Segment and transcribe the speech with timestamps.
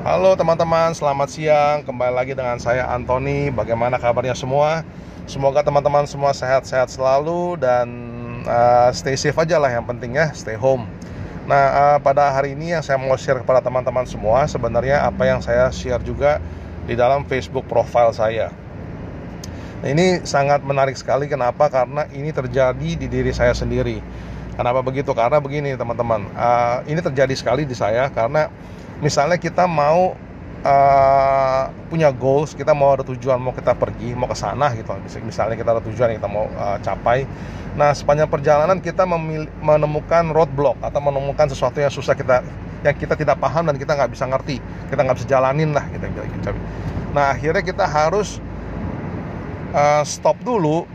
[0.00, 1.84] Halo teman-teman, selamat siang.
[1.84, 3.52] Kembali lagi dengan saya Anthony.
[3.52, 4.80] Bagaimana kabarnya semua?
[5.28, 7.84] Semoga teman-teman semua sehat-sehat selalu dan
[8.48, 10.88] uh, stay safe aja lah yang penting ya, stay home.
[11.44, 15.44] Nah, uh, pada hari ini yang saya mau share kepada teman-teman semua sebenarnya apa yang
[15.44, 16.40] saya share juga
[16.88, 18.48] di dalam Facebook profile saya.
[19.84, 21.68] Nah, ini sangat menarik sekali kenapa?
[21.68, 24.00] Karena ini terjadi di diri saya sendiri.
[24.56, 25.12] Kenapa begitu?
[25.12, 28.48] Karena begini teman-teman, uh, ini terjadi sekali di saya karena
[29.00, 30.16] misalnya kita mau
[30.64, 34.92] uh, punya goals, kita mau ada tujuan, mau kita pergi, mau ke sana gitu.
[35.24, 37.24] Misalnya kita ada tujuan yang kita mau uh, capai.
[37.76, 39.06] Nah, sepanjang perjalanan kita
[39.62, 42.42] menemukan roadblock atau menemukan sesuatu yang susah kita
[42.80, 44.56] yang kita tidak paham dan kita nggak bisa ngerti,
[44.88, 46.52] kita nggak bisa jalanin lah kita gitu.
[47.12, 48.40] Nah, akhirnya kita harus
[49.74, 50.88] uh, stop dulu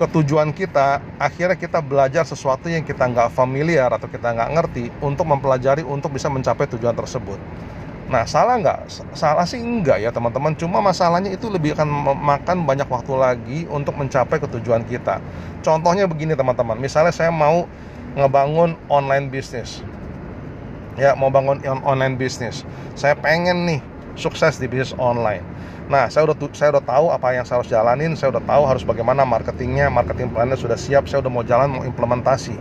[0.00, 5.28] ketujuan kita akhirnya kita belajar sesuatu yang kita nggak familiar atau kita nggak ngerti untuk
[5.28, 7.36] mempelajari untuk bisa mencapai tujuan tersebut.
[8.08, 8.90] Nah salah nggak?
[9.12, 10.56] Salah sih enggak ya teman-teman.
[10.56, 15.20] Cuma masalahnya itu lebih akan memakan banyak waktu lagi untuk mencapai ketujuan kita.
[15.60, 16.80] Contohnya begini teman-teman.
[16.80, 17.68] Misalnya saya mau
[18.16, 19.84] ngebangun online bisnis
[20.98, 22.66] ya mau bangun online bisnis
[22.98, 23.80] saya pengen nih
[24.16, 25.42] sukses di bisnis online
[25.90, 28.86] Nah, saya udah saya udah tahu apa yang saya harus jalanin, saya udah tahu harus
[28.86, 32.54] bagaimana marketingnya, marketing plannya sudah siap, saya udah mau jalan mau implementasi.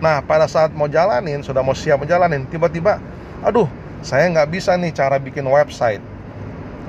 [0.00, 2.96] Nah, pada saat mau jalanin, sudah mau siap menjalanin, tiba-tiba,
[3.44, 3.68] aduh,
[4.00, 6.00] saya nggak bisa nih cara bikin website,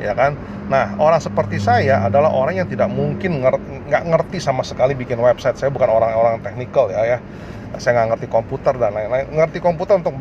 [0.01, 0.33] ya kan?
[0.71, 5.59] Nah, orang seperti saya adalah orang yang tidak mungkin nggak ngerti sama sekali bikin website.
[5.59, 7.19] Saya bukan orang-orang technical ya ya
[7.77, 10.13] saya nggak ngerti komputer dan lain-lain ngerti komputer untuk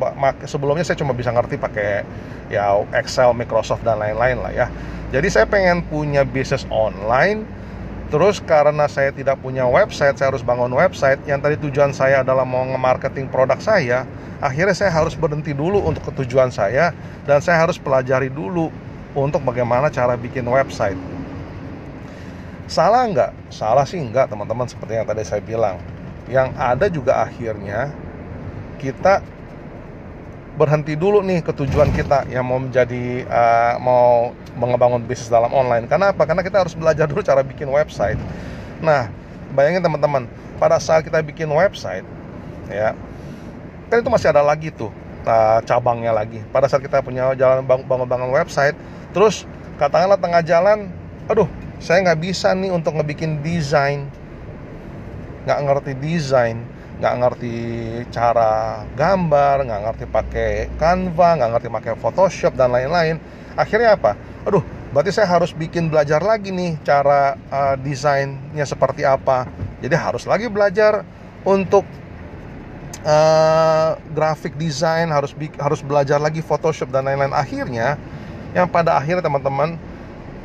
[0.48, 2.04] sebelumnya saya cuma bisa ngerti pakai
[2.48, 4.66] ya Excel Microsoft dan lain-lain lah ya
[5.12, 7.44] jadi saya pengen punya bisnis online
[8.08, 12.44] terus karena saya tidak punya website saya harus bangun website yang tadi tujuan saya adalah
[12.44, 14.04] mau nge-marketing produk saya
[14.40, 16.92] akhirnya saya harus berhenti dulu untuk ketujuan saya
[17.28, 18.72] dan saya harus pelajari dulu
[19.12, 20.98] untuk bagaimana cara bikin website
[22.68, 23.32] salah nggak?
[23.52, 25.77] salah sih nggak teman-teman seperti yang tadi saya bilang
[26.30, 27.92] yang ada juga akhirnya
[28.80, 29.20] kita
[30.56, 35.89] berhenti dulu nih ketujuan kita yang mau menjadi uh, mau mengebangun bisnis dalam online.
[35.89, 36.29] Karena apa?
[36.29, 38.20] Karena kita harus belajar dulu cara bikin website.
[38.84, 39.08] Nah,
[39.56, 40.29] bayangin teman-teman,
[40.61, 42.05] pada saat kita bikin website,
[42.68, 42.92] ya,
[43.89, 44.92] kan itu masih ada lagi tuh
[45.24, 46.42] uh, cabangnya lagi.
[46.50, 48.77] Pada saat kita punya jalan bangun-bangun website,
[49.10, 50.90] terus katakanlah tengah jalan,
[51.27, 51.48] aduh,
[51.83, 54.06] saya nggak bisa nih untuk ngebikin desain.
[55.42, 56.58] Nggak ngerti desain
[57.02, 57.56] nggak ngerti
[58.14, 63.18] cara gambar nggak ngerti pakai Canva nggak ngerti pakai Photoshop dan lain-lain.
[63.58, 64.14] Akhirnya apa?
[64.46, 64.62] Aduh
[64.94, 69.50] berarti saya harus bikin belajar lagi nih cara uh, desainnya seperti apa.
[69.82, 71.02] Jadi harus lagi belajar
[71.42, 71.82] untuk
[73.02, 78.01] uh, grafik desain harus harus belajar lagi Photoshop dan lain-lain akhirnya
[78.52, 79.79] yang pada akhirnya teman-teman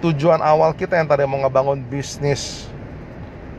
[0.01, 2.69] tujuan awal kita yang tadi mau ngebangun bisnis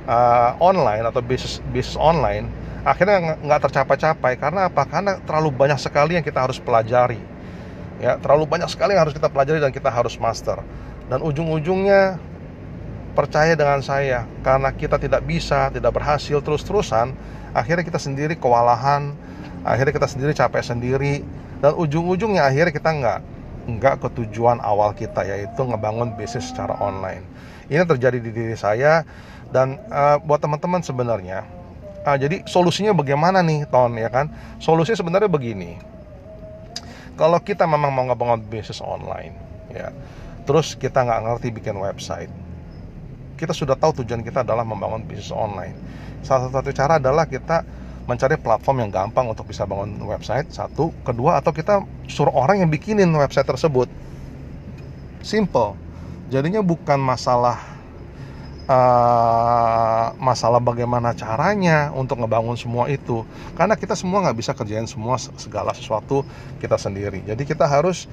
[0.06, 2.46] uh, online atau bisnis bisnis online
[2.88, 4.82] akhirnya nggak tercapai-capai karena apa?
[4.88, 7.20] Karena terlalu banyak sekali yang kita harus pelajari.
[7.98, 10.62] Ya, terlalu banyak sekali yang harus kita pelajari dan kita harus master.
[11.10, 12.16] Dan ujung-ujungnya
[13.18, 17.10] percaya dengan saya, karena kita tidak bisa, tidak berhasil terus-terusan,
[17.50, 19.10] akhirnya kita sendiri kewalahan,
[19.66, 21.26] akhirnya kita sendiri capek sendiri,
[21.58, 23.20] dan ujung-ujungnya akhirnya kita nggak
[23.68, 27.26] nggak ke tujuan awal kita yaitu ngebangun bisnis secara online.
[27.66, 29.02] Ini terjadi di diri saya
[29.52, 31.44] dan uh, buat teman-teman sebenarnya
[32.04, 34.28] uh, jadi solusinya bagaimana nih ton ya kan
[34.60, 35.80] solusinya sebenarnya begini
[37.16, 39.34] kalau kita memang mau ngebangun bisnis online
[39.72, 39.92] ya
[40.44, 42.30] terus kita nggak ngerti bikin website
[43.38, 45.78] kita sudah tahu tujuan kita adalah membangun bisnis online.
[46.26, 47.62] Salah satu cara adalah kita
[48.08, 50.90] mencari platform yang gampang untuk bisa bangun website satu.
[51.06, 53.86] Kedua atau kita suruh orang yang bikinin website tersebut.
[55.22, 55.78] Simple.
[56.32, 57.78] Jadinya bukan masalah
[58.68, 63.24] uh, masalah bagaimana caranya untuk ngebangun semua itu.
[63.56, 66.24] Karena kita semua nggak bisa kerjain semua segala sesuatu
[66.60, 67.24] kita sendiri.
[67.24, 68.08] Jadi kita harus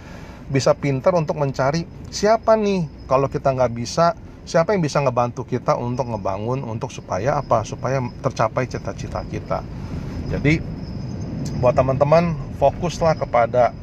[0.45, 4.13] bisa pintar untuk mencari siapa nih kalau kita nggak bisa
[4.45, 7.65] siapa yang bisa ngebantu kita untuk ngebangun untuk supaya apa?
[7.65, 9.65] Supaya tercapai cita-cita kita.
[10.29, 10.61] Jadi
[11.59, 13.73] buat teman-teman fokuslah kepada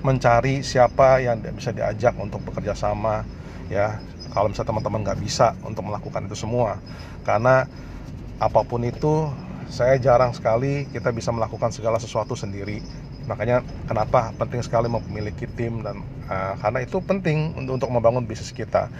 [0.00, 3.24] mencari siapa yang bisa diajak untuk bekerja sama
[3.72, 3.96] ya.
[4.30, 6.78] Kalau misalnya teman-teman nggak bisa untuk melakukan itu semua.
[7.26, 7.66] Karena
[8.38, 9.26] apa pun itu
[9.72, 12.82] saya jarang sekali kita bisa melakukan segala sesuatu sendiri
[13.30, 18.50] makanya kenapa penting sekali memiliki tim dan uh, karena itu penting untuk, untuk membangun bisnis
[18.50, 18.90] kita.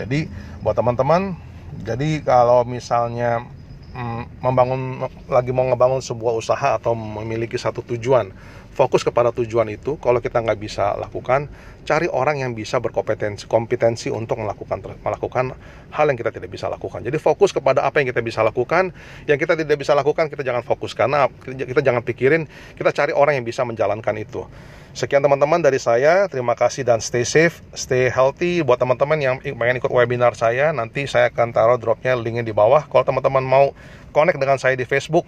[0.00, 0.26] Jadi
[0.64, 1.36] buat teman-teman
[1.84, 3.44] jadi kalau misalnya
[3.92, 8.30] mm, membangun lagi mau ngebangun sebuah usaha atau memiliki satu tujuan
[8.74, 11.46] fokus kepada tujuan itu kalau kita nggak bisa lakukan
[11.84, 15.54] cari orang yang bisa berkompetensi kompetensi untuk melakukan melakukan
[15.94, 17.06] hal yang kita tidak bisa lakukan.
[17.06, 18.90] Jadi fokus kepada apa yang kita bisa lakukan.
[19.30, 20.90] Yang kita tidak bisa lakukan kita jangan fokus.
[20.96, 24.42] Karena kita, jangan pikirin kita cari orang yang bisa menjalankan itu.
[24.90, 26.26] Sekian teman-teman dari saya.
[26.26, 28.66] Terima kasih dan stay safe stay healthy.
[28.66, 32.82] Buat teman-teman yang pengen ikut webinar saya nanti saya akan taruh dropnya linknya di bawah.
[32.90, 33.70] Kalau teman-teman mau
[34.10, 35.26] connect dengan saya di Facebook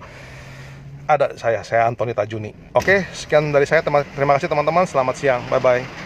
[1.07, 2.51] ada saya, saya Antoni Tajuni.
[2.75, 3.81] Oke, sekian dari saya.
[3.87, 4.85] Terima kasih teman-teman.
[4.85, 5.43] Selamat siang.
[5.49, 6.06] Bye bye.